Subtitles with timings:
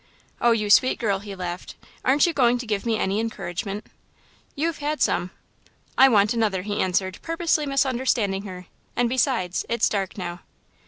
[0.41, 3.85] "Oh, you sweet girl," he laughed, "aren't you going to give me any encouragement?"
[4.55, 5.29] "You've had some."
[5.95, 10.39] "I want another," he answered, purposely misunderstanding her, "and besides, it's dark now."